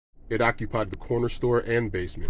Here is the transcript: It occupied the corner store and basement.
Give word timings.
It 0.29 0.41
occupied 0.41 0.89
the 0.89 0.95
corner 0.95 1.29
store 1.29 1.59
and 1.59 1.91
basement. 1.91 2.19